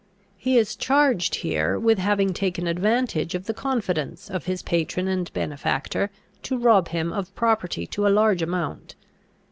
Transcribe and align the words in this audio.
He 0.35 0.57
is 0.57 0.75
charged 0.75 1.35
here 1.35 1.77
with 1.77 1.99
having 1.99 2.33
taken 2.33 2.65
advantage 2.65 3.35
of 3.35 3.45
the 3.45 3.53
confidence 3.53 4.31
of 4.31 4.45
his 4.45 4.63
patron 4.63 5.07
and 5.07 5.31
benefactor 5.31 6.09
to 6.41 6.57
rob 6.57 6.87
him 6.87 7.13
of 7.13 7.35
property 7.35 7.85
to 7.85 8.07
a 8.07 8.09
large 8.09 8.41
amount. 8.41 8.95